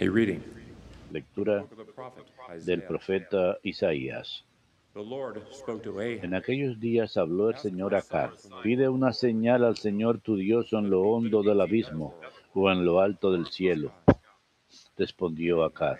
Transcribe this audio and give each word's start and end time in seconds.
A 0.00 0.08
reading. 0.08 0.38
Lectura 1.10 1.66
del 2.64 2.84
profeta 2.84 3.58
Isaías. 3.64 4.44
En 4.94 6.34
aquellos 6.34 6.78
días 6.78 7.16
habló 7.16 7.50
el 7.50 7.56
Señor 7.56 7.96
a 7.96 7.98
Acab, 7.98 8.30
pide 8.62 8.88
una 8.88 9.12
señal 9.12 9.64
al 9.64 9.76
Señor 9.76 10.20
tu 10.20 10.36
Dios 10.36 10.72
en 10.72 10.88
lo 10.88 11.02
hondo 11.02 11.42
del 11.42 11.60
abismo 11.60 12.14
o 12.54 12.70
en 12.70 12.84
lo 12.84 13.00
alto 13.00 13.32
del 13.32 13.46
cielo. 13.46 13.90
Respondió 14.96 15.64
Acab, 15.64 15.98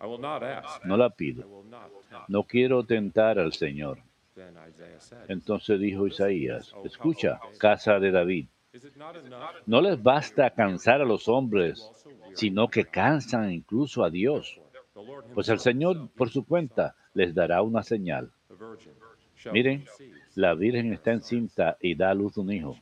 I 0.00 0.06
will 0.06 0.20
not 0.20 0.44
ask, 0.44 0.84
no 0.84 0.96
la 0.96 1.10
pido, 1.10 1.44
no 2.28 2.44
quiero 2.44 2.84
tentar 2.84 3.40
al 3.40 3.54
Señor. 3.54 3.98
Entonces 5.26 5.80
dijo 5.80 6.06
Isaías, 6.06 6.72
escucha, 6.84 7.40
casa 7.58 7.98
de 7.98 8.12
David, 8.12 8.46
No 9.66 9.80
les 9.80 10.02
basta 10.02 10.50
cansar 10.50 11.00
a 11.00 11.04
los 11.04 11.28
hombres, 11.28 11.90
sino 12.34 12.68
que 12.68 12.84
cansan 12.84 13.52
incluso 13.52 14.04
a 14.04 14.10
Dios. 14.10 14.60
Pues 15.32 15.48
el 15.48 15.58
Señor, 15.60 16.08
por 16.16 16.30
su 16.30 16.44
cuenta, 16.44 16.94
les 17.14 17.34
dará 17.34 17.62
una 17.62 17.82
señal. 17.82 18.30
Miren, 19.52 19.84
la 20.34 20.54
Virgen 20.54 20.92
está 20.92 21.12
encinta 21.12 21.76
y 21.80 21.94
da 21.94 22.10
a 22.10 22.14
luz 22.14 22.36
un 22.36 22.52
hijo, 22.52 22.76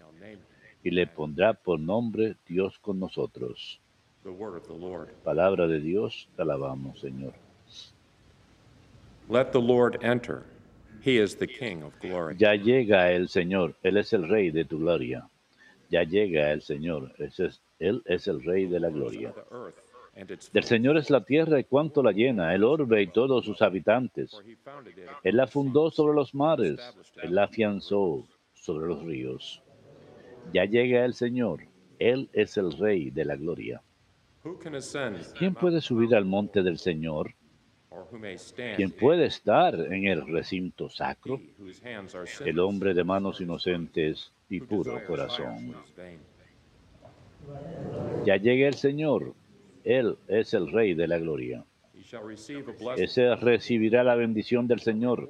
y 0.83 0.91
le 0.91 1.07
pondrá 1.07 1.55
por 1.55 1.79
nombre 1.79 2.37
Dios 2.47 2.79
con 2.79 2.99
nosotros. 2.99 3.81
Palabra 5.25 5.67
de 5.67 5.81
Dios, 5.81 6.29
te 6.37 6.43
alabamos, 6.43 7.01
Señor. 7.01 7.35
Let 9.29 9.53
the 9.53 9.61
Lord 9.61 9.99
enter. 10.03 10.45
He 11.05 11.19
is 11.19 11.37
the 11.37 11.47
King 11.47 11.83
of 11.83 11.99
glory. 12.01 12.37
Ya 12.37 12.55
llega 12.55 13.11
el 13.11 13.29
Señor, 13.29 13.75
Él 13.83 13.97
es 13.97 14.13
el 14.13 14.29
Rey 14.29 14.51
de 14.51 14.65
tu 14.65 14.79
gloria. 14.79 15.29
Ya 15.93 16.05
llega 16.05 16.53
el 16.53 16.63
Señor, 16.63 17.13
ese 17.19 17.47
es- 17.47 17.63
Él 17.79 18.03
es 18.07 18.27
el 18.27 18.43
Rey 18.43 18.67
de 18.67 18.81
la 18.81 18.89
gloria. 18.89 19.35
Del 20.53 20.65
Señor 20.65 20.97
es 20.97 21.11
la 21.11 21.23
tierra 21.25 21.61
y 21.61 21.65
cuánto 21.65 22.03
la 22.03 22.13
llena, 22.13 22.55
el 22.55 22.65
orbe 22.65 23.03
y 23.03 23.09
todos 23.09 23.45
sus 23.45 23.61
habitantes. 23.61 24.35
Él 25.23 25.37
la 25.37 25.47
fundó 25.47 25.91
sobre 25.91 26.15
los 26.15 26.35
mares, 26.35 26.81
Él 27.23 27.35
la 27.35 27.45
afianzó 27.45 28.27
sobre 28.55 28.87
los 28.87 29.03
ríos. 29.05 29.63
Ya 30.55 30.65
llega 30.65 31.05
el 31.05 31.13
Señor, 31.13 31.61
Él 31.99 32.31
es 32.33 32.57
el 32.57 32.73
Rey 32.79 33.11
de 33.11 33.25
la 33.27 33.37
gloria. 33.37 33.83
¿Quién 35.39 35.55
puede 35.55 35.81
subir 35.83 36.15
al 36.15 36.25
monte 36.25 36.63
del 36.63 36.79
Señor? 36.79 37.35
¿Quién 38.77 38.91
puede 38.91 39.27
estar 39.27 39.75
en 39.75 40.07
el 40.07 40.27
recinto 40.27 40.89
sacro? 40.89 41.41
El 42.45 42.59
hombre 42.59 42.95
de 42.95 43.05
manos 43.05 43.41
inocentes 43.41 44.33
y 44.49 44.61
puro 44.61 45.01
corazón. 45.07 45.75
Ya 48.25 48.37
llega 48.37 48.69
el 48.69 48.75
Señor, 48.75 49.35
Él 49.85 50.17
es 50.29 50.55
el 50.55 50.71
Rey 50.71 50.95
de 50.95 51.09
la 51.09 51.19
gloria. 51.19 51.65
Ese 52.97 53.35
recibirá 53.37 54.05
la 54.05 54.15
bendición 54.15 54.67
del 54.67 54.81
Señor. 54.81 55.29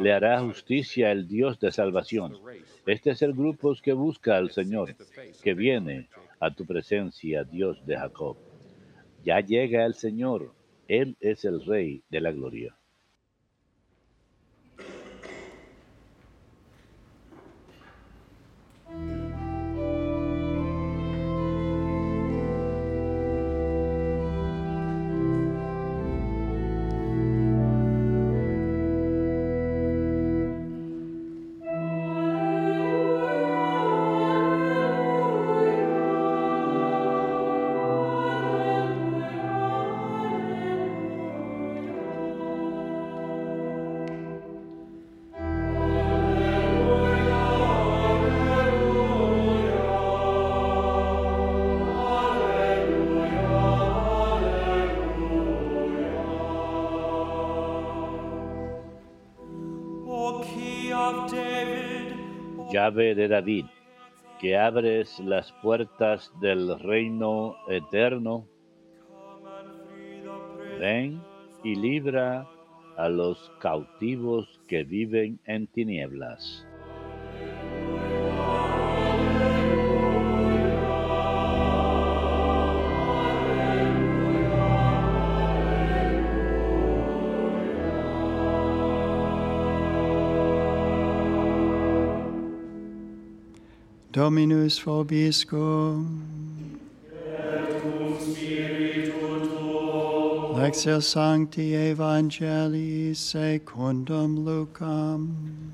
Le 0.00 0.12
hará 0.12 0.40
justicia 0.40 1.12
el 1.12 1.28
Dios 1.28 1.58
de 1.60 1.72
salvación. 1.72 2.36
Este 2.86 3.10
es 3.10 3.22
el 3.22 3.32
grupo 3.32 3.74
que 3.82 3.92
busca 3.92 4.36
al 4.36 4.50
Señor, 4.50 4.94
que 5.42 5.54
viene 5.54 6.08
a 6.40 6.50
tu 6.50 6.66
presencia, 6.66 7.44
Dios 7.44 7.84
de 7.86 7.96
Jacob. 7.96 8.36
Ya 9.24 9.40
llega 9.40 9.86
el 9.86 9.94
Señor, 9.94 10.52
Él 10.88 11.16
es 11.20 11.44
el 11.44 11.64
Rey 11.64 12.02
de 12.10 12.20
la 12.20 12.32
gloria. 12.32 12.76
De 62.90 63.28
David, 63.28 63.64
que 64.38 64.58
abres 64.58 65.18
las 65.20 65.50
puertas 65.62 66.30
del 66.42 66.78
reino 66.80 67.56
eterno, 67.66 68.46
ven 70.78 71.18
y 71.62 71.76
libra 71.76 72.46
a 72.98 73.08
los 73.08 73.50
cautivos 73.58 74.60
que 74.68 74.84
viven 74.84 75.40
en 75.46 75.66
tinieblas. 75.66 76.66
Dominus 94.14 94.78
vobiscum. 94.78 96.06
Lectio 100.54 101.02
Sancti 101.02 101.72
Evangelii 101.74 103.16
secundum 103.16 104.44
Lucam. 104.44 105.72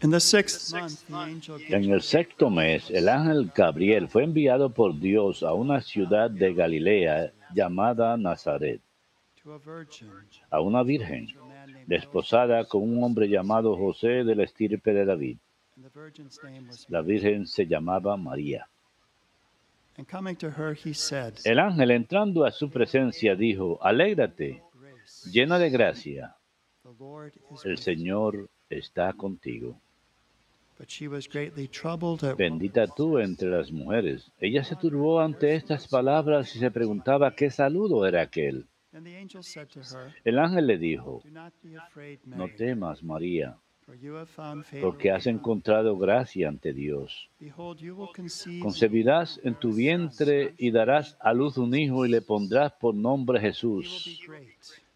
In 0.00 0.20
sixth 0.20 0.72
month, 0.72 1.06
the 1.06 1.14
angel 1.14 1.58
En 1.68 1.92
el 1.92 2.00
sexto 2.00 2.48
mes, 2.48 2.90
el 2.90 3.10
ángel 3.10 3.52
Gabriel 3.54 4.08
fue 4.08 4.24
enviado 4.24 4.70
por 4.70 4.98
Dios 4.98 5.42
a 5.42 5.52
una 5.52 5.82
ciudad 5.82 6.30
de 6.30 6.54
Galilea 6.54 7.30
llamada 7.54 8.16
Nazaret, 8.16 8.80
a 10.50 10.60
una 10.60 10.82
virgen, 10.82 11.28
desposada 11.86 12.64
con 12.64 12.82
un 12.82 13.04
hombre 13.04 13.28
llamado 13.28 13.76
José 13.76 14.24
del 14.24 14.40
estirpe 14.40 14.92
de 14.94 15.04
David. 15.04 15.38
La 16.88 17.02
virgen 17.02 17.46
se 17.46 17.66
llamaba 17.66 18.16
María. 18.16 18.68
El 21.44 21.58
ángel 21.58 21.90
entrando 21.90 22.44
a 22.44 22.50
su 22.50 22.70
presencia 22.70 23.36
dijo, 23.36 23.78
Alégrate, 23.82 24.62
llena 25.30 25.58
de 25.58 25.70
gracia, 25.70 26.36
el 26.84 26.90
with 26.90 27.32
you." 27.64 27.76
Señor 27.76 28.48
está 28.70 29.12
contigo. 29.12 29.78
But 30.78 30.88
she 30.88 31.06
was 31.06 31.28
greatly 31.28 31.68
troubled 31.68 32.24
at 32.24 32.36
Bendita 32.36 32.86
tú 32.88 33.18
entre 33.18 33.48
las 33.48 33.70
mujeres. 33.70 34.32
Ella 34.40 34.64
se 34.64 34.74
turbó 34.74 35.20
ante 35.20 35.54
estas 35.54 35.86
palabras 35.86 36.56
y 36.56 36.58
se 36.58 36.70
preguntaba 36.70 37.34
qué 37.36 37.50
saludo 37.50 38.06
era 38.06 38.22
aquel. 38.22 38.66
El 40.24 40.38
ángel 40.38 40.66
le 40.66 40.78
dijo, 40.78 41.22
no 42.26 42.48
temas, 42.56 43.02
María, 43.02 43.56
porque 44.80 45.10
has 45.10 45.26
encontrado 45.26 45.98
gracia 45.98 46.48
ante 46.48 46.72
Dios. 46.72 47.28
Concebirás 48.62 49.40
en 49.42 49.54
tu 49.56 49.72
vientre 49.72 50.54
y 50.58 50.70
darás 50.70 51.16
a 51.20 51.32
luz 51.32 51.58
un 51.58 51.74
hijo 51.74 52.06
y 52.06 52.10
le 52.10 52.22
pondrás 52.22 52.72
por 52.72 52.94
nombre 52.94 53.40
Jesús. 53.40 54.20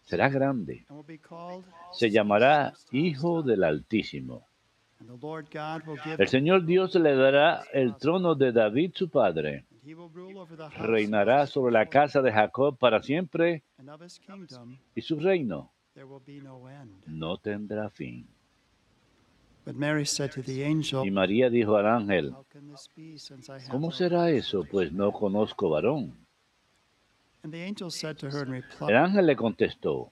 Será 0.03 0.29
grande. 0.29 0.85
Se 1.91 2.09
llamará 2.09 2.73
Hijo 2.91 3.43
del 3.43 3.63
Altísimo. 3.63 4.47
El 6.17 6.27
Señor 6.27 6.65
Dios 6.65 6.95
le 6.95 7.15
dará 7.15 7.63
el 7.73 7.95
trono 7.95 8.35
de 8.35 8.51
David 8.51 8.91
su 8.95 9.09
padre. 9.09 9.65
Reinará 10.77 11.47
sobre 11.47 11.71
la 11.71 11.87
casa 11.87 12.21
de 12.21 12.31
Jacob 12.31 12.77
para 12.77 13.01
siempre 13.01 13.63
y 14.95 15.01
su 15.01 15.19
reino 15.19 15.71
no 16.05 16.69
end. 16.69 17.03
no 17.07 17.37
tendrá 17.37 17.89
fin. 17.89 18.27
Y 21.03 21.11
María 21.11 21.49
dijo 21.49 21.75
al 21.75 21.87
ángel, 21.87 22.33
¿cómo 23.69 23.91
será 23.91 24.29
eso? 24.31 24.63
Pues 24.69 24.91
no 24.91 25.11
conozco 25.11 25.69
varón. 25.69 26.15
El 27.43 28.95
ángel 28.95 29.25
le 29.27 29.35
contestó, 29.35 30.11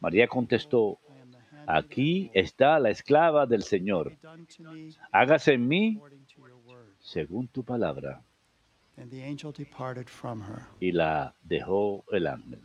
María 0.00 0.26
contestó, 0.28 0.98
aquí 1.66 2.30
está 2.32 2.78
la 2.78 2.90
esclava 2.90 3.46
del 3.46 3.62
Señor. 3.62 4.16
Hágase 5.12 5.54
en 5.54 5.68
mí 5.68 6.00
según 6.98 7.48
tu 7.48 7.64
palabra. 7.64 8.22
Y 10.80 10.92
la 10.92 11.34
dejó 11.42 12.04
el 12.12 12.26
ángel. 12.26 12.60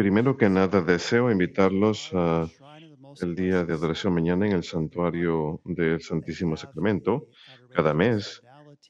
Primero 0.00 0.36
que 0.36 0.48
nada, 0.48 0.80
deseo 0.80 1.30
invitarlos 1.30 2.10
a 2.12 2.48
el 3.20 3.36
día 3.36 3.64
de 3.64 3.72
adoración 3.72 4.14
mañana 4.14 4.46
en 4.46 4.52
el 4.52 4.64
santuario 4.64 5.60
del 5.64 6.02
Santísimo 6.02 6.56
Sacramento. 6.56 7.28
Cada 7.72 7.94
mes 7.94 8.42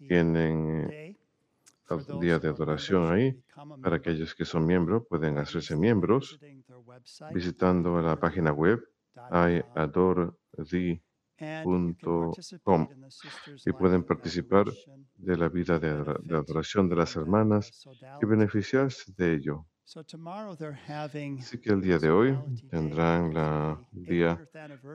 tienen 0.09 0.89
Day. 0.89 1.19
el 2.09 2.19
día 2.19 2.39
de 2.39 2.49
adoración 2.49 3.13
ahí. 3.13 3.39
Para 3.83 3.97
aquellos 3.97 4.35
que 4.35 4.47
son 4.47 4.65
miembros, 4.65 5.03
pueden 5.07 5.37
hacerse 5.37 5.77
miembros 5.77 6.41
visitando 7.35 8.01
la 8.01 8.19
página 8.19 8.53
web 8.53 8.81
iadorthee.com 11.39 12.89
y 13.67 13.73
pueden 13.73 14.03
participar 14.05 14.67
de 15.17 15.37
la 15.37 15.49
vida 15.49 15.79
de, 15.79 15.89
adora- 15.91 16.19
de 16.23 16.37
adoración 16.37 16.89
de 16.89 16.97
las 16.97 17.15
hermanas 17.17 17.87
y 18.23 18.27
beneficiarse 18.27 19.13
de 19.17 19.35
ello. 19.35 19.67
Así 21.39 21.59
que 21.59 21.71
el 21.73 21.81
día 21.81 21.99
de 21.99 22.11
hoy 22.11 22.37
tendrán 22.71 23.33
la 23.33 23.79
día 23.93 24.35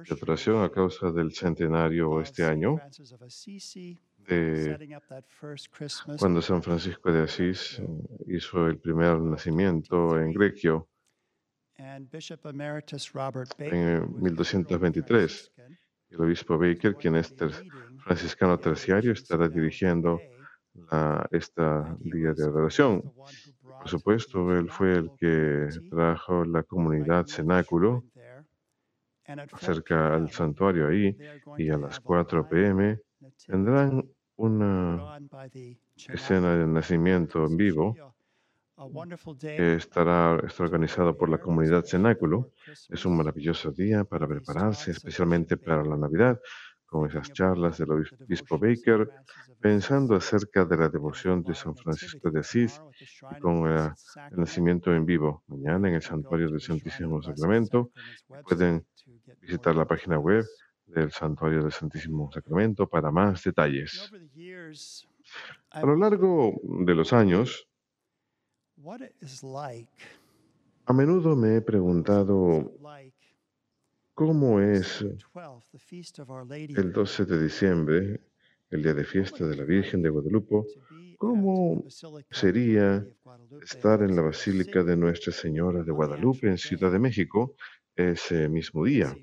de 0.10 0.14
adoración 0.14 0.64
a 0.64 0.70
causa 0.70 1.12
del 1.12 1.32
centenario 1.34 2.20
este 2.22 2.44
año 2.44 2.78
de 4.18 4.78
cuando 6.20 6.42
San 6.42 6.62
Francisco 6.62 7.12
de 7.12 7.24
Asís 7.24 7.80
eh, 7.80 7.88
hizo 8.28 8.68
el 8.68 8.80
primer 8.80 9.18
nacimiento 9.20 10.20
en 10.20 10.32
Grecio 10.34 10.88
en 13.72 14.22
1223. 14.22 15.52
El 16.12 16.22
obispo 16.22 16.58
Baker, 16.58 16.96
quien 16.96 17.16
es 17.16 17.34
franciscano 18.04 18.60
terciario, 18.60 19.14
estará 19.14 19.48
dirigiendo 19.48 20.20
esta 21.32 21.96
día 22.00 22.34
de 22.34 22.44
adoración. 22.44 23.02
Por 23.62 23.88
supuesto, 23.88 24.58
él 24.58 24.70
fue 24.70 24.94
el 24.94 25.12
que 25.18 25.68
trajo 25.90 26.46
la 26.46 26.64
comunidad 26.64 27.26
cenáculo 27.28 28.04
cerca 29.58 30.14
al 30.14 30.30
santuario 30.32 30.88
ahí 30.88 31.18
y 31.58 31.70
a 31.70 31.78
las 31.78 32.00
4 32.00 32.48
pm 32.50 33.00
tendrán 33.48 34.04
una 34.36 35.20
escena 36.10 36.56
de 36.58 36.68
nacimiento 36.68 37.46
en 37.46 37.58
vivo 37.58 37.96
que 39.40 39.76
estará, 39.76 40.40
está 40.46 40.64
organizado 40.64 41.18
por 41.18 41.30
la 41.30 41.38
comunidad 41.38 41.84
cenáculo. 41.84 42.52
Es 42.90 43.06
un 43.06 43.18
maravilloso 43.18 43.72
día 43.72 44.04
para 44.04 44.28
prepararse, 44.28 44.92
especialmente 44.92 45.58
para 45.58 45.84
la 45.84 45.98
Navidad, 45.98 46.40
con 46.86 47.08
esas 47.10 47.32
charlas 47.32 47.78
del 47.78 47.92
obispo 47.92 48.58
Baker, 48.58 49.10
pensando 49.62 50.16
acerca 50.16 50.66
de 50.66 50.78
la 50.78 50.90
devoción 50.90 51.42
de 51.44 51.56
San 51.56 51.76
Francisco 51.76 52.30
de 52.30 52.40
Asís 52.42 52.82
y 53.36 53.40
con 53.40 53.66
eh, 53.66 53.92
el 54.32 54.38
nacimiento 54.38 54.94
en 54.94 55.06
vivo. 55.06 55.44
Mañana 55.48 55.88
en 55.88 55.96
el 55.96 56.02
Santuario 56.02 56.50
del 56.50 56.60
Santísimo 56.60 57.22
Sacramento 57.22 57.92
pueden 58.48 58.86
visitar 59.40 59.76
la 59.76 59.86
página 59.86 60.20
web 60.20 60.44
del 60.86 61.12
Santuario 61.12 61.64
del 61.64 61.72
Santísimo 61.72 62.30
Sacramento 62.32 62.88
para 62.88 63.12
más 63.12 63.44
detalles. 63.44 64.12
A 65.70 65.82
lo 65.82 65.96
largo 65.96 66.60
de 66.86 66.94
los 66.94 67.14
años, 67.14 67.70
a 70.86 70.94
menudo 70.94 71.36
me 71.36 71.58
he 71.58 71.62
preguntado 71.62 72.72
cómo 74.16 74.60
es 74.60 75.06
el 76.50 76.92
12 76.92 77.26
de 77.26 77.44
diciembre, 77.44 78.22
el 78.72 78.82
día 78.82 78.94
de 78.96 79.04
fiesta 79.04 79.46
de 79.48 79.56
la 79.56 79.66
Virgen 79.66 80.02
de 80.02 80.10
Guadalupe, 80.10 80.64
cómo 81.18 81.84
sería 82.32 83.06
estar 83.62 84.02
en 84.02 84.16
la 84.16 84.24
Basílica 84.24 84.84
de 84.84 84.98
Nuestra 84.98 85.32
Señora 85.32 85.84
de 85.84 85.92
Guadalupe 85.92 86.48
en 86.48 86.58
Ciudad 86.58 86.92
de 86.92 87.00
México 87.00 87.56
ese 87.96 88.50
mismo 88.50 88.86
día. 88.86 89.16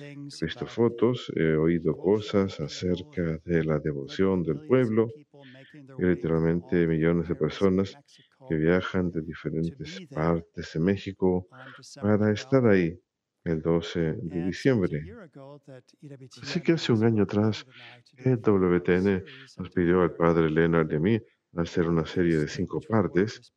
He 0.00 0.44
visto 0.44 0.66
fotos, 0.66 1.30
he 1.36 1.54
oído 1.54 1.96
cosas 1.96 2.58
acerca 2.58 3.38
de 3.44 3.64
la 3.64 3.78
devoción 3.78 4.42
del 4.42 4.66
pueblo 4.66 5.08
y 5.98 6.02
literalmente 6.02 6.86
millones 6.86 7.28
de 7.28 7.36
personas 7.36 7.96
que 8.50 8.56
viajan 8.56 9.12
de 9.12 9.22
diferentes 9.22 10.00
partes 10.10 10.72
de 10.74 10.80
México 10.80 11.46
para 12.02 12.32
estar 12.32 12.66
ahí 12.66 13.00
el 13.44 13.62
12 13.62 14.00
de 14.22 14.44
diciembre. 14.44 15.04
Así 16.42 16.60
que 16.60 16.72
hace 16.72 16.92
un 16.92 17.04
año 17.04 17.22
atrás, 17.22 17.64
EWTN 18.16 19.24
nos 19.56 19.70
pidió 19.70 20.02
al 20.02 20.14
padre 20.16 20.50
Leonard 20.50 20.90
y 20.90 20.96
a 20.96 20.98
mí 20.98 21.20
hacer 21.54 21.88
una 21.88 22.04
serie 22.04 22.38
de 22.38 22.48
cinco 22.48 22.80
partes 22.80 23.52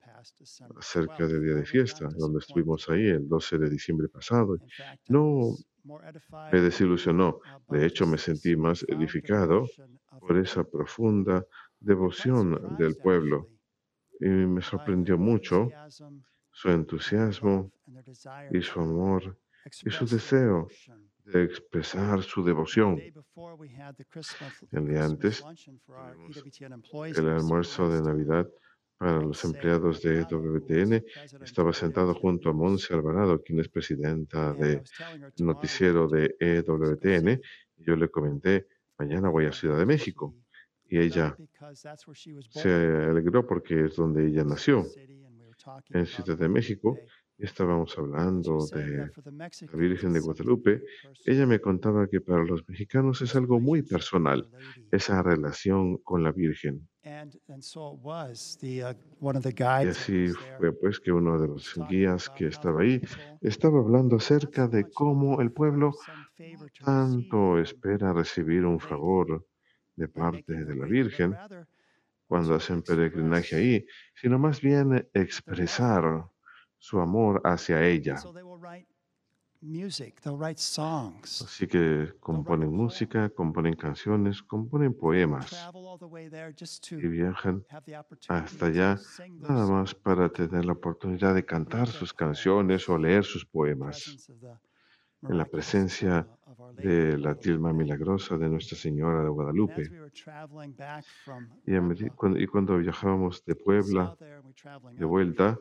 acerca 0.78 1.26
del 1.26 1.42
día 1.44 1.56
de 1.56 1.66
fiesta, 1.66 2.08
donde 2.16 2.38
estuvimos 2.38 2.88
ahí 2.88 3.08
el 3.08 3.28
12 3.28 3.58
de 3.58 3.70
diciembre 3.72 4.10
pasado. 4.10 4.58
No 5.10 5.56
me 6.52 6.62
desilusionó, 6.62 7.40
de 7.68 7.88
hecho 7.88 8.06
me 8.06 8.20
sentí 8.20 8.56
más 8.56 8.86
edificado 8.88 9.66
por 10.20 10.38
esa 10.38 10.64
profunda 10.64 11.44
devoción 11.80 12.78
del 12.78 12.96
pueblo 12.96 13.53
y 14.20 14.28
me 14.28 14.62
sorprendió 14.62 15.18
mucho 15.18 15.70
su 16.52 16.70
entusiasmo 16.70 17.72
y 18.52 18.62
su 18.62 18.80
amor 18.80 19.38
y 19.86 19.90
su 19.90 20.06
deseo 20.06 20.68
de 21.26 21.44
expresar 21.44 22.22
su 22.22 22.44
devoción. 22.44 23.00
El 24.72 24.88
día 24.88 25.06
antes, 25.06 25.44
el 27.16 27.30
almuerzo 27.30 27.90
de 27.90 28.02
Navidad 28.02 28.48
para 28.98 29.22
los 29.22 29.44
empleados 29.44 30.02
de 30.02 30.22
EWTN. 30.22 31.04
Estaba 31.44 31.74
sentado 31.74 32.14
junto 32.14 32.50
a 32.50 32.54
Monse 32.54 32.94
Alvarado, 32.94 33.42
quien 33.42 33.60
es 33.60 33.68
presidenta 33.68 34.54
del 34.54 34.82
noticiero 35.40 36.08
de 36.08 36.36
EWTN. 36.40 37.42
Y 37.78 37.86
yo 37.86 37.96
le 37.96 38.10
comenté, 38.10 38.68
mañana 38.98 39.30
voy 39.30 39.46
a 39.46 39.52
Ciudad 39.52 39.78
de 39.78 39.86
México. 39.86 40.36
Y 40.94 41.00
ella 41.00 41.36
se 42.52 42.70
alegró 42.70 43.48
porque 43.48 43.86
es 43.86 43.96
donde 43.96 44.28
ella 44.28 44.44
nació, 44.44 44.86
en 45.90 46.06
Ciudad 46.06 46.38
de 46.38 46.48
México. 46.48 46.96
Estábamos 47.36 47.98
hablando 47.98 48.64
de 48.68 48.98
la 48.98 49.12
Virgen 49.76 50.14
de 50.14 50.20
Guadalupe. 50.20 50.84
Ella 51.26 51.48
me 51.48 51.60
contaba 51.60 52.08
que 52.08 52.22
para 52.22 52.44
los 52.44 52.70
mexicanos 52.70 53.24
es 53.24 53.36
algo 53.36 53.60
muy 53.60 53.82
personal, 53.82 54.48
esa 54.92 55.24
relación 55.24 55.98
con 55.98 56.22
la 56.22 56.32
Virgen. 56.32 56.88
Y 57.04 57.10
así 59.90 60.28
fue 60.60 60.74
pues 60.80 61.00
que 61.00 61.12
uno 61.12 61.42
de 61.42 61.48
los 61.48 61.74
guías 61.90 62.30
que 62.30 62.50
estaba 62.50 62.84
ahí 62.84 63.02
estaba 63.42 63.80
hablando 63.80 64.18
acerca 64.18 64.68
de 64.68 64.88
cómo 64.92 65.42
el 65.42 65.52
pueblo 65.52 65.92
tanto 66.86 67.58
espera 67.58 68.14
recibir 68.14 68.64
un 68.64 68.80
favor 68.80 69.44
de 69.96 70.08
parte 70.08 70.66
de 70.66 70.76
la 70.76 70.86
Virgen 70.86 71.36
cuando 72.28 72.56
hacen 72.56 72.82
peregrinaje 72.82 73.56
ahí, 73.56 73.86
sino 74.16 74.40
más 74.40 74.62
bien 74.62 75.08
expresar 75.14 76.26
su 76.78 77.00
amor 77.00 77.42
hacia 77.44 77.86
ella. 77.86 78.16
Así 81.24 81.68
que 81.68 82.14
componen 82.20 82.70
música, 82.70 83.30
componen 83.30 83.76
canciones, 83.76 84.44
componen 84.44 84.94
poemas 84.94 85.70
y 86.92 87.08
viajan 87.08 87.64
hasta 88.28 88.66
allá 88.66 89.00
nada 89.40 89.66
más 89.68 89.96
para 89.96 90.28
tener 90.28 90.66
la 90.66 90.74
oportunidad 90.74 91.34
de 91.34 91.46
cantar 91.46 91.88
sus 91.88 92.14
canciones 92.14 92.90
o 92.90 92.98
leer 92.98 93.24
sus 93.24 93.46
poemas 93.46 94.28
en 95.30 95.38
la 95.38 95.46
presencia 95.46 96.28
de 96.76 97.18
la 97.18 97.36
tilma 97.36 97.74
milagrosa 97.74 98.38
de 98.38 98.50
Nuestra 98.50 98.78
Señora 98.78 99.24
de 99.24 99.30
Guadalupe. 99.30 99.90
Y, 101.66 102.10
cuando, 102.10 102.40
y 102.40 102.48
cuando 102.48 102.78
viajábamos 102.78 103.44
de 103.46 103.56
Puebla, 103.56 104.16
de 104.94 105.06
vuelta, 105.06 105.58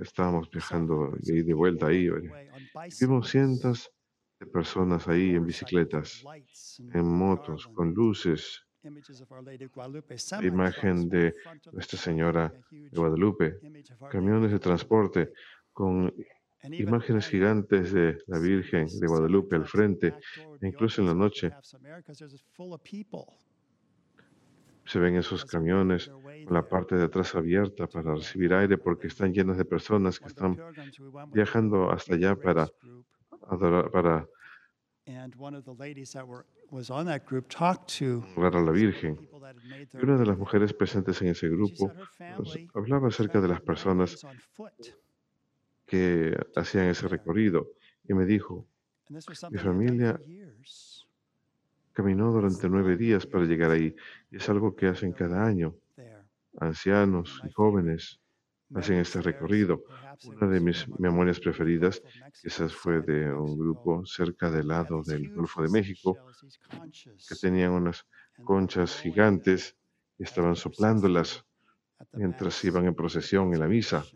estábamos 0.00 0.50
viajando 0.50 1.14
y 1.22 1.42
de 1.42 1.54
vuelta 1.54 1.86
ahí. 1.86 2.08
Vimos 3.00 3.30
cientos 3.30 3.90
de 4.40 4.46
personas 4.46 5.06
ahí 5.08 5.34
en 5.34 5.46
bicicletas, 5.46 6.24
en 6.78 7.06
motos, 7.06 7.68
con 7.68 7.92
luces, 7.92 8.66
imagen 10.42 11.08
de 11.08 11.34
Nuestra 11.72 11.98
Señora 11.98 12.52
de 12.70 12.98
Guadalupe, 12.98 13.58
camiones 14.10 14.50
de 14.50 14.58
transporte 14.58 15.32
con 15.72 16.12
imágenes 16.70 17.28
gigantes 17.28 17.92
de 17.92 18.18
la 18.26 18.38
Virgen 18.38 18.86
de 18.86 19.06
Guadalupe 19.06 19.56
al 19.56 19.66
frente. 19.66 20.14
E 20.60 20.66
incluso 20.66 21.00
en 21.00 21.08
la 21.08 21.14
noche 21.14 21.50
se 24.84 24.98
ven 24.98 25.16
esos 25.16 25.44
camiones 25.44 26.10
con 26.44 26.54
la 26.54 26.68
parte 26.68 26.96
de 26.96 27.04
atrás 27.04 27.34
abierta 27.34 27.86
para 27.86 28.14
recibir 28.14 28.52
aire 28.52 28.78
porque 28.78 29.06
están 29.06 29.32
llenos 29.32 29.56
de 29.56 29.64
personas 29.64 30.18
que 30.18 30.26
están 30.26 30.58
viajando 31.32 31.90
hasta 31.90 32.14
allá 32.14 32.34
para 32.36 32.68
adorar, 33.48 33.90
para 33.90 34.26
a 38.56 38.60
la 38.60 38.70
Virgen. 38.72 39.18
Y 39.92 40.04
una 40.04 40.16
de 40.16 40.26
las 40.26 40.38
mujeres 40.38 40.72
presentes 40.72 41.20
en 41.22 41.28
ese 41.28 41.48
grupo 41.48 41.92
family 42.16 42.68
hablaba 42.74 43.08
acerca 43.08 43.40
de 43.40 43.48
las 43.48 43.60
personas 43.60 44.24
que 45.92 46.34
hacían 46.56 46.86
ese 46.86 47.06
recorrido 47.06 47.72
y 48.08 48.14
me 48.14 48.24
dijo, 48.24 48.66
mi 49.50 49.58
familia 49.58 50.18
caminó 51.92 52.32
durante 52.32 52.66
nueve 52.66 52.96
días 52.96 53.26
para 53.26 53.44
llegar 53.44 53.72
ahí. 53.72 53.94
Y 54.30 54.36
es 54.36 54.48
algo 54.48 54.74
que 54.74 54.86
hacen 54.86 55.12
cada 55.12 55.44
año. 55.44 55.76
Ancianos 56.58 57.42
y 57.46 57.52
jóvenes 57.52 58.18
hacen 58.74 59.00
este 59.00 59.20
recorrido. 59.20 59.84
Una 60.24 60.46
de 60.46 60.60
mis 60.60 60.88
memorias 60.98 61.38
preferidas 61.38 62.02
quizás 62.40 62.72
fue 62.72 63.02
de 63.02 63.30
un 63.30 63.58
grupo 63.58 64.06
cerca 64.06 64.50
del 64.50 64.68
lado 64.68 65.02
del 65.02 65.30
Golfo 65.34 65.62
de 65.62 65.68
México 65.68 66.16
que 67.28 67.34
tenían 67.38 67.72
unas 67.72 68.06
conchas 68.42 68.98
gigantes 68.98 69.76
y 70.18 70.22
estaban 70.22 70.56
soplándolas 70.56 71.44
mientras 72.14 72.64
iban 72.64 72.86
en 72.86 72.94
procesión 72.94 73.52
en 73.52 73.60
la 73.60 73.68
misa, 73.68 74.06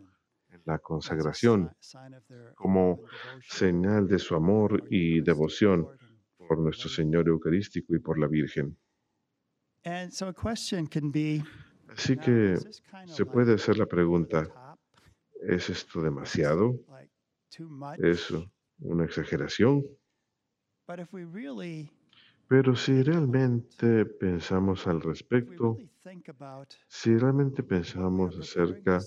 la 0.67 0.79
consagración, 0.79 1.71
como 2.55 3.01
señal 3.41 4.07
de 4.07 4.19
su 4.19 4.35
amor 4.35 4.83
y 4.89 5.21
devoción 5.21 5.87
por 6.37 6.59
nuestro. 6.59 6.89
Señor 6.89 7.27
Eucarístico 7.27 7.95
y 7.95 7.99
por 7.99 8.19
la 8.19 8.27
Virgen. 8.27 8.77
Así 11.89 12.17
que 12.17 12.57
se 13.05 13.25
puede 13.25 13.55
hacer 13.55 13.77
la 13.77 13.85
pregunta? 13.85 14.39
¿es 15.41 15.69
esto 15.69 16.01
demasiado? 16.01 16.75
¿Es 17.97 18.33
una 18.79 19.05
exageración? 19.05 19.85
Pero 22.49 22.75
si 22.75 23.03
realmente 23.03 24.05
pensamos 24.05 24.87
al 24.87 25.01
respecto, 25.01 25.77
si 26.87 27.17
realmente 27.17 27.63
pensamos 27.63 28.37
acerca 28.37 28.99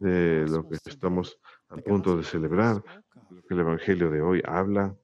de 0.00 0.46
lo 0.48 0.68
que 0.68 0.76
estamos 0.84 1.38
a 1.68 1.76
punto 1.76 2.16
de 2.16 2.24
celebrar, 2.24 2.82
lo 3.30 3.42
que 3.42 3.54
el 3.54 3.60
Evangelio 3.60 4.10
de 4.10 4.20
hoy 4.20 4.42
habla, 4.44 4.94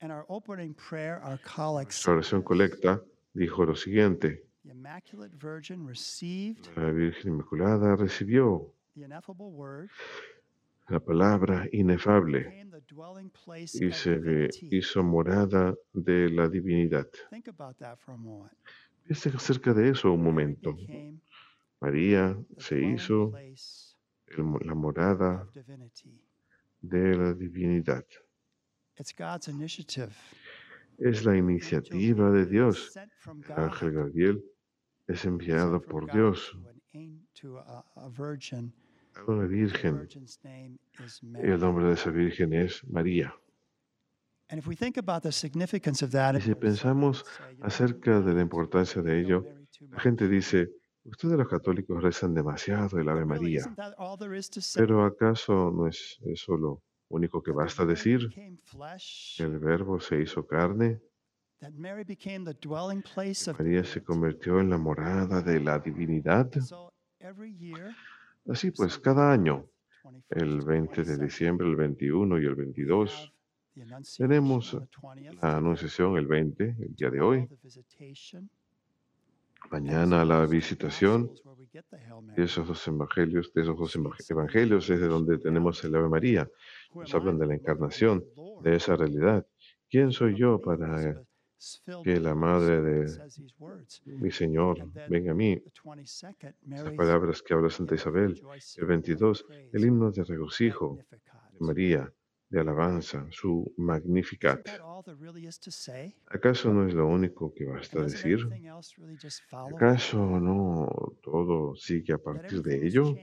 nuestra 0.00 2.12
oración 2.12 2.42
colecta 2.42 3.02
dijo 3.34 3.64
lo 3.64 3.76
siguiente, 3.76 4.46
la 6.76 6.90
Virgen 6.90 7.32
Inmaculada 7.32 7.96
recibió 7.96 8.72
la 10.88 11.00
palabra 11.00 11.68
inefable 11.72 12.66
y 13.74 13.92
se 13.92 14.48
hizo 14.62 15.02
morada 15.02 15.74
de 15.92 16.30
la 16.30 16.48
divinidad. 16.48 17.06
Piensen 19.10 19.34
acerca 19.34 19.74
de 19.74 19.90
eso 19.90 20.12
un 20.12 20.22
momento. 20.22 20.76
María 21.80 22.38
se 22.58 22.80
hizo 22.80 23.32
la 24.36 24.74
morada 24.76 25.50
de 26.80 27.16
la 27.16 27.34
divinidad. 27.34 28.06
Es 30.96 31.24
la 31.24 31.36
iniciativa 31.36 32.30
de 32.30 32.46
Dios. 32.46 32.96
ángel 33.56 33.90
Gabriel 33.90 34.44
es 35.08 35.24
enviado 35.24 35.82
por 35.82 36.12
Dios 36.12 36.56
a, 37.66 38.10
una 39.26 39.46
virgen 39.46 40.08
el 41.42 41.58
nombre 41.58 41.86
de 41.86 41.94
esa 41.94 42.10
virgen 42.10 42.52
es 42.52 42.84
María. 42.88 43.34
Y 44.52 46.40
si 46.40 46.54
pensamos 46.54 47.24
acerca 47.60 48.20
de 48.20 48.34
la 48.34 48.40
importancia 48.40 49.00
de 49.00 49.20
ello, 49.20 49.44
la 49.80 50.00
gente 50.00 50.28
dice, 50.28 50.70
ustedes 51.04 51.38
los 51.38 51.48
católicos 51.48 52.02
rezan 52.02 52.34
demasiado 52.34 52.98
el 52.98 53.08
Ave 53.08 53.24
María, 53.24 53.60
isn't 53.60 53.76
that 53.76 53.94
all 53.96 54.18
there 54.18 54.36
is 54.36 54.50
to 54.50 54.60
say? 54.60 54.80
pero 54.82 55.04
¿acaso 55.04 55.70
no 55.70 55.86
es 55.86 56.18
eso 56.24 56.56
lo 56.56 56.82
único 57.08 57.42
que 57.42 57.52
basta 57.52 57.86
decir? 57.86 58.28
Que 58.30 59.44
el 59.44 59.58
verbo 59.58 60.00
se 60.00 60.20
hizo 60.20 60.46
carne, 60.46 61.00
María 63.58 63.84
se 63.84 64.02
convirtió 64.02 64.60
en 64.60 64.70
la 64.70 64.78
morada 64.78 65.42
de 65.42 65.60
la 65.60 65.78
divinidad. 65.78 66.50
Así 68.48 68.70
pues, 68.70 68.98
cada 68.98 69.30
año, 69.30 69.66
el 70.30 70.62
21st, 70.62 70.64
20 70.64 71.04
de 71.04 71.14
22nd, 71.14 71.18
diciembre, 71.18 71.68
el 71.68 71.76
21 71.76 72.40
y 72.40 72.44
el 72.46 72.54
we 72.54 72.64
22, 72.64 73.10
have 73.12 73.18
the 73.18 73.39
Annunciation 73.39 73.39
tenemos 74.18 74.74
on 74.74 74.80
the 74.86 74.96
20th, 74.96 75.38
la 75.42 75.56
anunciación 75.56 76.16
el 76.16 76.26
20, 76.26 76.76
el 76.80 76.94
día 76.94 77.10
de 77.10 77.20
hoy, 77.20 77.48
mañana 79.70 80.24
la 80.24 80.46
visitación 80.46 81.30
de 82.36 82.44
esos 82.44 82.66
dos 82.66 82.86
evangelios, 82.88 83.52
de 83.52 83.62
esos 83.62 83.78
dos 83.78 83.94
eva- 83.96 84.10
evangelios 84.28 84.88
es 84.90 85.00
de 85.00 85.06
donde 85.08 85.38
tenemos 85.38 85.82
el 85.84 85.94
Ave 85.94 86.08
María. 86.08 86.48
Nos 86.94 87.14
hablan 87.14 87.38
de 87.38 87.46
la 87.46 87.54
encarnación, 87.54 88.24
de 88.62 88.76
esa 88.76 88.96
realidad. 88.96 89.46
¿Quién 89.88 90.12
soy 90.12 90.36
yo 90.36 90.60
para 90.60 91.22
que 92.04 92.18
la 92.20 92.34
madre 92.34 92.80
de 92.80 93.18
mi 94.06 94.30
Señor 94.30 94.90
venga 95.08 95.32
a 95.32 95.34
mí? 95.34 95.56
the 95.56 95.70
22nd, 95.84 96.54
Esas 96.72 96.84
Mary's 96.84 96.96
palabras 96.96 97.42
que 97.42 97.54
habla 97.54 97.68
Santa 97.70 97.94
Isabel. 97.96 98.32
El 98.32 98.82
and 98.82 98.88
22, 98.88 99.42
praise, 99.44 99.70
el 99.76 99.84
himno 99.84 100.10
de 100.10 100.24
regocijo 100.24 100.96
de 100.96 101.60
María, 101.60 102.12
de 102.50 102.60
alabanza, 102.60 103.26
su 103.30 103.72
Magnificat. 103.76 104.68
¿Acaso 106.26 106.74
no 106.74 106.86
es 106.86 106.94
lo 106.94 107.06
único 107.06 107.54
que 107.54 107.64
basta 107.64 108.02
decir? 108.02 108.40
¿Acaso 109.74 110.18
no 110.18 110.88
todo 111.22 111.76
sigue 111.76 112.12
a 112.12 112.18
partir 112.18 112.60
de 112.62 112.86
ello? 112.86 113.14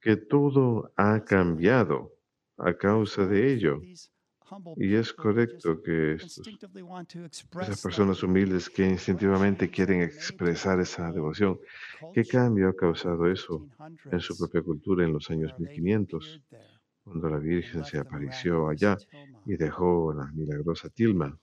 Que 0.00 0.16
todo 0.16 0.90
ha 0.96 1.22
cambiado 1.22 2.16
a 2.56 2.72
causa 2.72 3.26
de 3.26 3.52
ello. 3.52 3.82
Y 4.76 4.94
es 4.94 5.12
correcto 5.12 5.80
que 5.80 6.14
estos, 6.14 6.48
esas 7.60 7.80
personas 7.80 8.20
humildes 8.22 8.68
que 8.68 8.84
instintivamente 8.84 9.70
quieren 9.70 10.02
expresar 10.02 10.80
esa 10.80 11.12
devoción, 11.12 11.60
¿qué 12.12 12.24
cambio 12.24 12.70
ha 12.70 12.74
causado 12.74 13.30
eso 13.30 13.68
en 14.10 14.18
su 14.18 14.34
1500s 14.34 14.38
propia 14.38 14.62
cultura 14.62 15.04
en 15.04 15.12
los 15.12 15.30
años 15.30 15.52
Our 15.52 15.58
Lady 15.60 15.80
1500, 15.80 16.24
appeared 16.24 16.42
there 16.50 16.79
cuando 17.10 17.28
la 17.28 17.38
Virgen 17.38 17.84
se 17.84 17.98
apareció 17.98 18.68
allá 18.68 18.96
y 19.44 19.56
dejó 19.56 20.12
la 20.14 20.30
milagrosa 20.32 20.88
tilma 20.90 21.36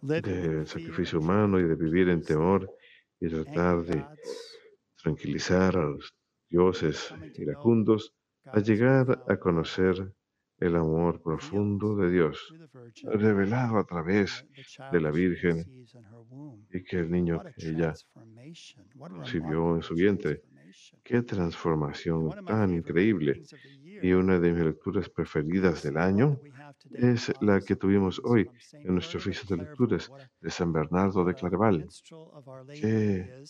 del 0.00 0.66
sacrificio 0.66 1.18
humano 1.18 1.60
y 1.60 1.64
de 1.64 1.74
vivir 1.74 2.08
en 2.08 2.22
temor 2.22 2.74
y 3.20 3.28
tratar 3.28 3.82
de 3.82 4.02
tranquilizar 5.02 5.76
a 5.76 5.82
los 5.82 6.14
dioses 6.48 7.14
iracundos 7.34 8.14
a 8.46 8.60
llegar 8.60 9.24
a 9.28 9.36
conocer 9.36 10.10
el 10.60 10.76
amor 10.76 11.20
profundo 11.22 11.96
de 11.96 12.10
Dios, 12.10 12.52
revelado 13.04 13.78
a 13.78 13.84
través 13.84 14.44
de 14.92 15.00
la 15.00 15.10
Virgen 15.10 15.64
y 16.72 16.82
que 16.84 16.98
el 16.98 17.10
niño 17.10 17.42
que 17.56 17.68
ella 17.70 17.94
concibió 18.94 19.76
en 19.76 19.82
su 19.82 19.94
vientre. 19.94 20.42
Qué 21.02 21.22
transformación 21.22 22.30
tan 22.46 22.74
increíble. 22.74 23.42
Y 24.02 24.12
una 24.12 24.38
de 24.38 24.52
mis 24.52 24.64
lecturas 24.64 25.08
preferidas 25.08 25.82
del 25.82 25.96
año 25.96 26.38
es 26.92 27.32
la 27.40 27.60
que 27.60 27.76
tuvimos 27.76 28.20
hoy 28.24 28.48
en 28.72 28.94
nuestro 28.94 29.18
oficio 29.18 29.44
de 29.48 29.62
lecturas 29.64 30.10
de 30.40 30.50
San 30.50 30.72
Bernardo 30.72 31.24
de 31.24 31.34
Claraval. 31.34 31.86
Qué, 32.80 33.44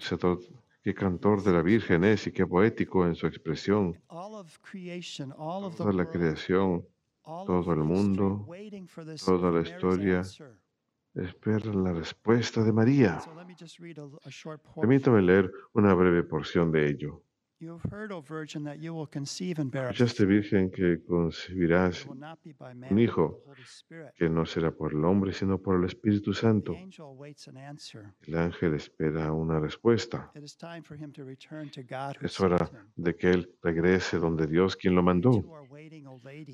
sedo- 0.00 0.38
qué 0.82 0.94
cantor 0.94 1.42
de 1.42 1.52
la 1.52 1.62
Virgen 1.62 2.04
es 2.04 2.26
y 2.26 2.32
qué 2.32 2.46
poético 2.46 3.06
en 3.06 3.14
su 3.14 3.26
expresión. 3.26 4.00
Toda 4.08 5.92
la 5.92 6.10
creación, 6.10 6.86
todo 7.22 7.72
el 7.72 7.84
mundo, 7.84 8.46
toda 9.24 9.50
la 9.50 9.60
historia 9.60 10.22
espera 11.14 11.72
la 11.74 11.92
respuesta 11.92 12.62
de 12.62 12.72
María. 12.72 13.20
Permítame 14.74 15.22
leer 15.22 15.50
una 15.72 15.94
breve 15.94 16.22
porción 16.22 16.70
de 16.70 16.88
ello. 16.88 17.22
You 17.62 17.72
have 17.74 17.90
heard, 17.90 18.10
O 18.10 18.22
Virgin, 18.22 18.64
that 18.64 18.78
you 18.78 18.94
will 18.94 19.06
conceive 19.06 19.60
and 19.60 19.70
bear 19.70 19.88
a 19.88 19.90
Escuchaste. 19.90 20.24
Virgen, 20.24 20.70
que 20.70 21.02
concebirás 21.06 22.06
un 22.06 22.98
hijo 22.98 23.42
que 24.16 24.30
no 24.30 24.46
será 24.46 24.70
por 24.70 24.94
el 24.94 25.04
hombre, 25.04 25.34
sino 25.34 25.58
por 25.58 25.76
el 25.76 25.84
Espíritu 25.84 26.32
The 26.32 26.40
Santo. 26.40 26.72
angel 26.72 27.14
waits 27.14 27.48
an 27.48 27.58
answer. 27.58 28.14
El 28.26 28.38
ángel 28.38 28.72
espera 28.72 29.30
una 29.34 29.60
respuesta. 29.60 30.30
It 30.34 30.42
is 30.42 30.56
time 30.56 30.82
for 30.82 30.96
him 30.96 31.12
to 31.12 31.22
return 31.22 31.68
to 31.72 31.82
God 31.82 32.16
who 32.18 32.24
Es 32.24 32.40
hora 32.40 32.70
de 32.96 33.14
que 33.14 33.30
él 33.30 33.50
regrese 33.62 34.18
donde 34.18 34.46
Dios 34.46 34.74
quien 34.74 34.94
lo 34.94 35.02
mandó. 35.02 35.44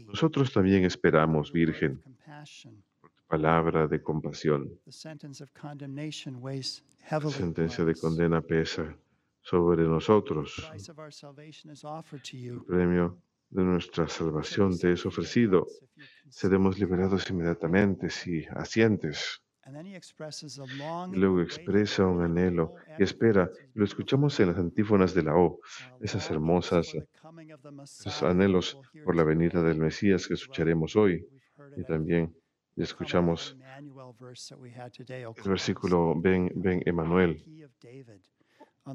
Nosotros 0.09 0.53
también 0.53 0.85
esperamos, 0.85 1.53
Virgen, 1.53 2.01
compassion. 2.03 2.83
palabra 3.29 3.87
de 3.87 4.03
compasión. 4.03 4.77
The 4.85 4.91
sentence 4.91 5.41
of 5.41 5.53
condemnation 5.53 6.43
weighs 6.43 6.83
La 7.03 7.11
heavily 7.11 7.33
sentencia 7.33 7.85
de 7.85 7.95
condena 7.95 8.41
pesa 8.41 8.97
sobre 9.49 9.85
nosotros. 9.85 10.69
El 12.33 12.65
premio 12.67 13.23
de 13.49 13.62
nuestra 13.62 14.09
salvación 14.09 14.76
te 14.76 14.93
es 14.93 15.07
ofrecido. 15.07 15.67
Seremos 16.29 16.79
liberados 16.81 17.31
inmediatamente 17.31 18.11
si 18.11 18.45
asientes. 18.50 19.41
Y 21.12 21.17
luego 21.17 21.41
expresa 21.41 22.07
un 22.07 22.23
anhelo 22.23 22.75
y 22.99 23.05
espera. 23.05 23.49
Lo 23.75 23.85
escuchamos 23.85 24.38
en 24.41 24.49
las 24.49 24.59
antífonas 24.59 25.15
de 25.15 25.23
la 25.23 25.37
O, 25.37 25.61
esas 26.00 26.29
hermosas, 26.31 26.93
esos 28.00 28.23
anhelos 28.25 28.79
por 29.05 29.15
la 29.15 29.23
venida 29.23 29.62
del 29.62 29.79
Mesías 29.79 30.26
que 30.26 30.35
escucharemos 30.35 30.97
hoy. 30.97 31.25
Y 31.76 31.85
también 31.85 32.35
escuchamos 32.76 33.57
el 35.37 35.49
versículo 35.49 36.15
Ven, 36.21 36.50
ven 36.57 36.83
Emanuel, 36.85 37.43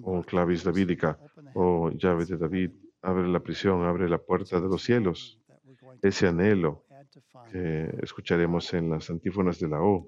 o 0.04 0.24
clavis 0.24 0.64
davídica, 0.64 1.20
o 1.54 1.90
llave 1.92 2.26
de 2.26 2.38
David, 2.38 2.72
abre 3.02 3.28
la 3.28 3.40
prisión, 3.40 3.84
abre 3.86 4.08
la 4.08 4.18
puerta 4.18 4.60
de 4.60 4.68
los 4.68 4.84
cielos. 4.84 5.38
Ese 6.02 6.28
anhelo 6.28 6.86
que 7.52 7.90
escucharemos 8.02 8.74
en 8.74 8.90
las 8.90 9.10
antífonas 9.10 9.60
de 9.60 9.68
la 9.68 9.82
O. 9.82 10.08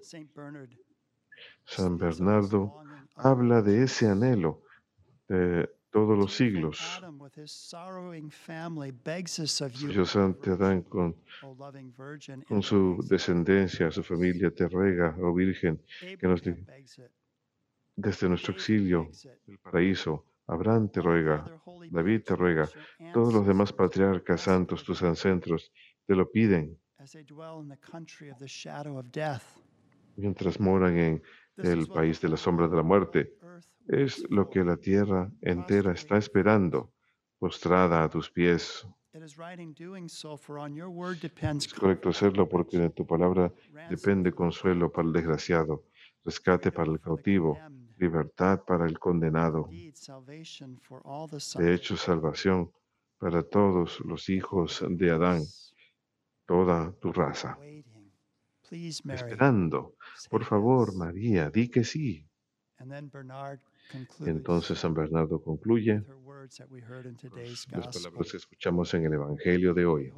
San 1.65 1.97
Bernardo 1.97 2.81
habla 3.15 3.61
de 3.61 3.83
ese 3.83 4.07
anhelo 4.07 4.61
de 5.27 5.69
todos 5.91 6.17
los 6.17 6.33
siglos. 6.33 6.79
Dios 9.93 10.15
ante 10.15 10.51
Adán 10.51 10.81
con, 10.83 11.15
con 12.47 12.61
su 12.63 13.03
descendencia, 13.09 13.91
su 13.91 14.03
familia 14.03 14.49
te 14.51 14.67
ruega, 14.67 15.15
oh 15.19 15.33
Virgen, 15.33 15.81
que 15.99 16.27
nos 16.27 16.41
Abraham 16.41 16.55
di- 16.55 16.63
begs 16.71 16.97
it. 16.99 17.11
Desde 17.95 18.29
nuestro 18.29 18.53
exilio 18.53 19.09
del 19.45 19.59
paraíso. 19.59 20.25
Abraham 20.47 20.89
te 20.89 21.01
ruega, 21.01 21.45
David 21.89 22.23
te 22.23 22.35
ruega, 22.35 22.69
todos 23.13 23.33
los 23.33 23.47
demás 23.47 23.71
patriarcas 23.71 24.41
santos, 24.41 24.83
tus 24.83 25.01
ancestros, 25.01 25.71
te 26.05 26.15
lo 26.15 26.29
piden 26.29 26.77
mientras 30.15 30.59
moran 30.59 30.97
en 30.97 31.21
el 31.57 31.87
país 31.87 32.19
de 32.21 32.29
la 32.29 32.37
sombra 32.37 32.67
de 32.67 32.75
la 32.75 32.83
muerte. 32.83 33.33
Es 33.87 34.23
lo 34.29 34.49
que 34.49 34.63
la 34.63 34.77
tierra 34.77 35.31
entera 35.41 35.91
está 35.91 36.17
esperando, 36.17 36.93
postrada 37.37 38.03
a 38.03 38.09
tus 38.09 38.31
pies. 38.31 38.87
Es 39.13 39.35
correcto 41.73 42.09
hacerlo 42.09 42.49
porque 42.49 42.79
de 42.79 42.89
tu 42.89 43.05
palabra 43.05 43.53
depende 43.89 44.31
consuelo 44.31 44.91
para 44.91 45.07
el 45.07 45.13
desgraciado, 45.13 45.83
rescate 46.23 46.71
para 46.71 46.91
el 46.91 46.99
cautivo, 46.99 47.59
libertad 47.97 48.61
para 48.65 48.85
el 48.85 48.99
condenado. 48.99 49.69
De 51.57 51.73
hecho, 51.73 51.97
salvación 51.97 52.71
para 53.17 53.43
todos 53.43 53.99
los 54.01 54.29
hijos 54.29 54.83
de 54.89 55.11
Adán, 55.11 55.43
toda 56.45 56.91
tu 56.99 57.11
raza. 57.11 57.57
Esperando. 58.71 59.95
Por 60.29 60.43
favor. 60.43 60.95
María, 60.95 61.49
di 61.49 61.69
que 61.69 61.83
sí. 61.83 62.27
Entonces 64.25 64.79
San 64.79 64.93
Bernardo 64.93 65.41
concluye 65.41 66.03
las 66.43 67.97
palabras 67.97 68.31
que 68.31 68.37
escuchamos 68.37 68.93
en 68.93 69.05
el 69.05 69.13
Evangelio 69.13 69.73
de 69.73 69.85
hoy. 69.85 70.13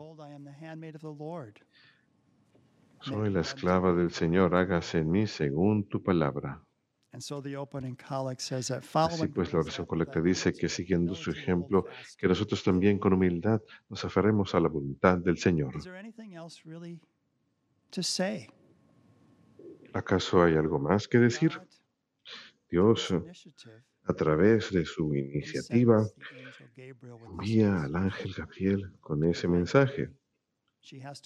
Soy 3.02 3.30
la 3.30 3.42
esclava 3.42 3.94
del 3.94 4.12
Señor, 4.12 4.56
hágase 4.56 5.00
en 5.00 5.12
mí 5.12 5.28
según 5.28 5.88
tu 5.88 6.02
palabra. 6.02 6.64
Así 9.14 9.28
pues, 9.28 9.54
la 9.54 9.60
oración 9.60 9.86
colecta 9.86 10.22
dice 10.22 10.54
que 10.54 10.68
siguiendo 10.70 11.16
su 11.16 11.32
ejemplo, 11.32 11.86
que 12.18 12.28
nosotros 12.28 12.64
también 12.64 13.00
con 13.00 13.14
humildad 13.14 13.62
nos 13.90 14.04
aferremos 14.04 14.54
a 14.56 14.60
la 14.60 14.70
voluntad 14.70 15.18
del 15.18 15.38
Señor. 15.38 15.74
¿Acaso 19.94 20.44
hay 20.44 20.56
algo 20.56 20.78
más 20.80 21.08
que 21.08 21.18
decir? 21.20 21.52
Dios, 22.70 23.14
a 24.04 24.14
través 24.14 24.72
de 24.72 24.84
su 24.86 25.16
iniciativa, 25.16 26.06
envía 26.76 27.84
al 27.84 27.96
ángel 27.96 28.34
Gabriel 28.34 28.92
con 29.00 29.24
ese 29.24 29.48
mensaje, 29.48 30.12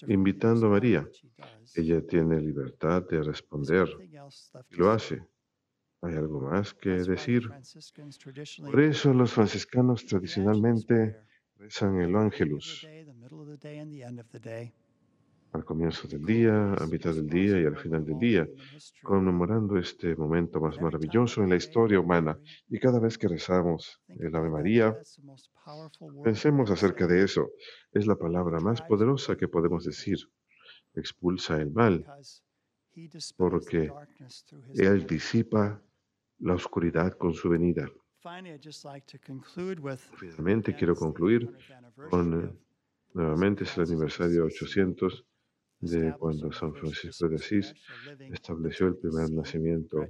invitando 0.06 0.66
a 0.66 0.70
María. 0.70 1.08
Ella 1.74 2.00
tiene 2.06 2.40
libertad 2.40 3.02
de 3.08 3.22
responder 3.22 3.88
y 4.70 4.76
lo 4.76 4.90
hace. 4.90 5.20
¿Hay 6.02 6.14
algo 6.14 6.40
más 6.40 6.72
que 6.74 6.90
decir? 6.90 7.42
Por 8.64 8.80
eso 8.80 9.12
los 9.12 9.32
franciscanos 9.32 10.06
tradicionalmente 10.06 11.16
rezan 11.56 12.00
el 12.00 12.16
Ángelus 12.16 12.86
al 15.52 15.64
comienzo 15.64 16.06
del 16.06 16.24
día, 16.24 16.74
a 16.74 16.86
mitad 16.86 17.14
del 17.14 17.28
día 17.28 17.60
y 17.60 17.64
al 17.64 17.76
final 17.76 18.04
del 18.04 18.18
día, 18.18 18.48
conmemorando 19.02 19.76
este 19.78 20.14
momento 20.14 20.60
más 20.60 20.80
maravilloso 20.80 21.42
en 21.42 21.50
la 21.50 21.56
historia 21.56 21.98
humana. 21.98 22.38
Y 22.68 22.78
cada 22.78 23.00
vez 23.00 23.18
que 23.18 23.28
rezamos 23.28 24.00
el 24.08 24.34
Ave 24.34 24.50
María, 24.50 24.96
pensemos 26.22 26.70
acerca 26.70 27.06
de 27.06 27.24
eso. 27.24 27.50
Es 27.92 28.06
la 28.06 28.16
palabra 28.16 28.60
más 28.60 28.80
poderosa 28.82 29.36
que 29.36 29.48
podemos 29.48 29.84
decir. 29.84 30.18
Expulsa 30.94 31.60
el 31.60 31.72
mal. 31.72 32.06
porque 33.36 33.92
Él 34.74 35.06
disipa 35.06 35.80
la 36.40 36.54
oscuridad 36.54 37.16
con 37.16 37.34
su 37.34 37.48
venida. 37.48 37.90
Finalmente 40.18 40.74
quiero 40.74 40.94
concluir 40.94 41.56
con, 42.10 42.44
eh, 42.44 42.52
nuevamente 43.14 43.64
es 43.64 43.76
el 43.76 43.84
aniversario 43.84 44.44
800 44.44 45.24
de 45.80 46.14
cuando 46.18 46.52
San 46.52 46.74
Francisco 46.74 47.28
de 47.28 47.36
Asís 47.36 47.74
estableció 48.30 48.88
el 48.88 48.96
primer 48.96 49.30
nacimiento 49.30 50.06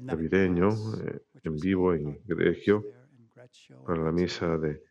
navideño 0.00 0.68
eh, 1.04 1.20
en 1.44 1.56
vivo 1.56 1.92
en 1.92 2.18
Greccio 2.24 2.84
para 3.86 4.04
la 4.04 4.12
misa 4.12 4.56
de, 4.56 4.82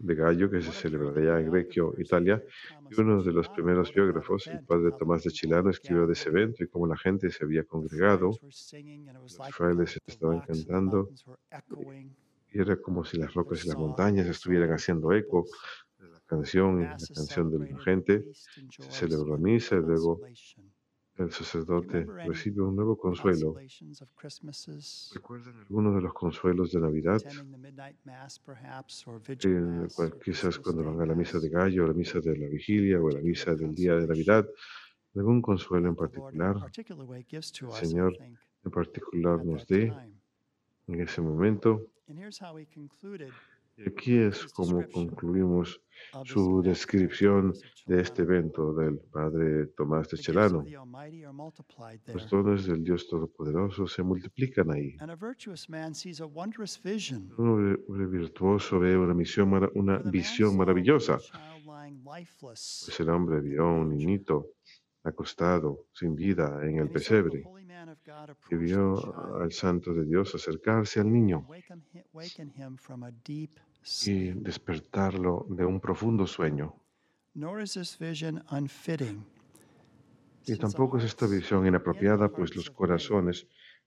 de 0.00 0.14
Gallo 0.14 0.50
que 0.50 0.60
se 0.60 0.72
celebrará 0.72 1.40
en 1.40 1.50
Greccio, 1.50 1.94
Italia. 1.98 2.42
Y 2.90 3.00
uno 3.00 3.22
de 3.22 3.32
los 3.32 3.48
primeros 3.48 3.92
biógrafos, 3.92 4.46
el 4.48 4.64
padre 4.64 4.90
Tomás 4.98 5.22
de 5.22 5.30
Chilano, 5.30 5.70
escribió 5.70 6.06
de 6.06 6.12
ese 6.12 6.28
evento 6.28 6.64
y 6.64 6.68
cómo 6.68 6.86
la 6.86 6.96
gente 6.96 7.30
se 7.30 7.44
había 7.44 7.64
congregado 7.64 8.30
Los 8.40 9.38
frailes 9.52 10.00
estaban 10.06 10.40
cantando, 10.40 11.08
y 12.52 12.60
era 12.60 12.76
como 12.76 13.04
si 13.04 13.16
las 13.16 13.32
rocas 13.34 13.64
y 13.64 13.68
las 13.68 13.76
montañas 13.76 14.26
estuvieran 14.26 14.72
haciendo 14.72 15.12
eco 15.12 15.44
de 15.98 16.08
la 16.08 16.20
canción 16.26 16.82
la 16.82 16.96
canción 17.14 17.50
de 17.50 17.70
la 17.70 17.80
gente. 17.80 18.24
Se 18.32 18.90
celebró 18.90 19.38
misa 19.38 19.76
y 19.76 19.80
luego 19.80 20.20
el 21.16 21.30
sacerdote 21.30 22.04
recibe 22.04 22.62
un 22.62 22.74
nuevo 22.74 22.96
consuelo. 22.96 23.54
¿Recuerdan 25.14 25.58
algunos 25.60 25.94
de 25.94 26.00
los 26.00 26.12
consuelos 26.12 26.72
de 26.72 26.80
Navidad? 26.80 27.20
Eh, 29.44 30.10
quizás 30.24 30.58
cuando 30.58 30.84
van 30.84 31.00
a 31.00 31.06
la 31.06 31.14
misa 31.14 31.38
de 31.38 31.48
gallo, 31.48 31.86
la 31.86 31.92
misa 31.92 32.20
de 32.20 32.36
la 32.36 32.48
vigilia 32.48 33.00
o 33.00 33.08
la 33.10 33.20
misa 33.20 33.54
del 33.54 33.74
día 33.74 33.94
de 33.94 34.06
Navidad, 34.08 34.48
algún 35.14 35.40
consuelo 35.40 35.88
en 35.88 35.94
particular, 35.94 36.56
el 36.56 37.72
Señor, 37.72 38.16
en 38.64 38.70
particular 38.70 39.44
nos 39.44 39.66
dé 39.66 39.92
en 40.88 41.00
ese 41.00 41.20
momento. 41.20 41.86
Y 43.76 43.88
aquí 43.88 44.18
es 44.18 44.46
como 44.52 44.86
concluimos 44.88 45.80
su 46.24 46.62
descripción 46.62 47.52
de 47.86 48.00
este 48.00 48.22
evento 48.22 48.72
del 48.72 48.98
padre 48.98 49.66
Tomás 49.76 50.08
de 50.10 50.16
Celano. 50.16 50.64
Los 52.06 52.30
dones 52.30 52.66
del 52.66 52.82
Dios 52.84 53.08
Todopoderoso 53.08 53.86
se 53.86 54.02
multiplican 54.02 54.70
ahí. 54.70 54.96
Un 57.36 57.48
hombre 57.48 58.06
virtuoso 58.06 58.78
ve 58.78 58.96
una, 58.96 59.14
misión, 59.14 59.70
una 59.74 59.98
visión 59.98 60.56
maravillosa. 60.56 61.18
Pues 62.40 63.00
el 63.00 63.08
hombre 63.10 63.40
vio 63.40 63.66
un 63.66 63.90
niñito 63.90 64.52
acostado, 65.02 65.86
sin 65.92 66.14
vida, 66.14 66.60
en 66.62 66.78
el 66.78 66.88
pesebre, 66.90 67.44
y 68.50 68.56
vio 68.56 69.40
al 69.40 69.52
santo 69.52 69.92
de 69.92 70.04
Dios 70.04 70.34
acercarse 70.34 71.00
al 71.00 71.12
niño 71.12 71.46
y 74.06 74.30
despertarlo 74.32 75.46
de 75.48 75.64
un 75.64 75.80
profundo 75.80 76.26
sueño. 76.26 76.74
Y 80.46 80.56
tampoco 80.56 80.98
es 80.98 81.04
esta 81.04 81.26
visión 81.26 81.66
inapropiada, 81.66 82.28
pues 82.28 82.54
los 82.54 82.70
corazones, 82.70 83.46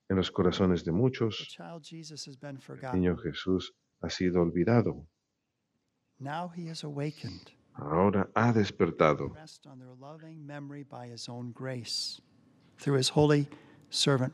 en 0.10 0.18
los 0.18 0.32
corazones 0.32 0.84
de 0.84 0.92
muchos, 0.92 1.58
el 1.60 2.92
niño 2.94 3.18
Jesús 3.18 3.76
ha 4.02 4.10
sido 4.10 4.42
olvidado. 4.42 5.08
Ahora 7.74 8.30
ha 8.34 8.52
despertado. 8.54 9.34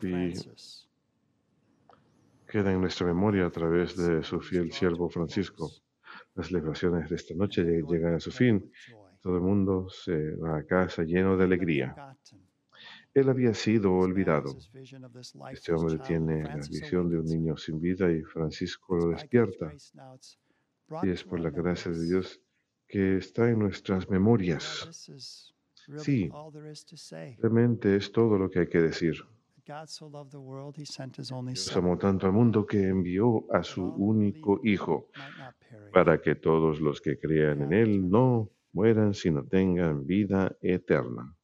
Y 0.02 0.34
queda 2.48 2.72
en 2.72 2.82
nuestra 2.82 3.08
memoria 3.08 3.48
a 3.48 3.50
través 3.50 3.96
de 3.98 4.24
su 4.24 4.40
fiel 4.40 4.72
siervo 4.72 5.10
Francisco. 5.10 5.72
Las 6.36 6.48
celebraciones 6.48 7.10
de 7.10 7.16
esta 7.16 7.34
noche 7.36 7.64
llegan 7.64 8.16
a 8.16 8.20
su 8.20 8.32
fin. 8.32 8.72
Todo 9.22 9.38
el 9.38 9.42
mundo 9.42 9.90
se 9.90 10.36
va 10.36 10.58
a 10.58 10.64
casa 10.64 11.04
lleno 11.04 11.38
de 11.38 11.46
alegría. 11.46 11.96
Él 13.14 13.30
había 13.30 13.54
sido 13.54 13.94
olvidado. 13.94 14.56
Este 15.52 15.74
hombre 15.74 16.00
tiene 16.00 16.44
la 16.44 16.56
visión 16.56 17.10
de 17.10 17.20
un 17.20 17.26
niño 17.26 17.56
sin 17.58 17.80
vida 17.80 18.12
y 18.12 18.22
Francisco 18.24 18.98
lo 18.98 19.10
despierta. 19.10 19.72
Y 21.04 21.10
es 21.10 21.24
por 21.24 21.40
la 21.40 21.52
gracia 21.52 21.92
de 21.92 22.06
Dios 22.06 22.42
que 22.88 23.18
está 23.18 23.50
en 23.50 23.60
nuestras 23.60 24.10
memorias. 24.10 25.10
Sí, 25.98 26.30
realmente 27.40 27.96
es 27.96 28.12
todo 28.12 28.38
lo 28.38 28.50
que 28.50 28.60
hay 28.60 28.68
que 28.68 28.82
decir. 28.82 29.16
Dios 31.66 31.78
amó 31.78 31.98
tanto 31.98 32.28
al 32.28 32.34
mundo 32.34 32.66
que 32.66 32.88
envió 32.88 33.46
a 33.52 33.64
su 33.64 33.84
único 33.84 34.60
Hijo 34.64 35.10
para 35.92 36.22
que 36.22 36.36
todos 36.36 36.80
los 36.82 37.00
que 37.00 37.18
crean 37.18 37.62
en 37.62 37.74
Él 37.74 38.10
no 38.10 38.50
mueran, 38.74 39.14
sino 39.14 39.46
tengan 39.46 40.06
vida 40.06 40.56
eterna. 40.62 41.36